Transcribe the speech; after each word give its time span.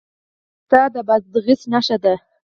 پسته 0.69 0.81
د 0.93 0.95
بادغیس 1.07 1.61
نښه 1.71 1.97
ده. 2.03 2.13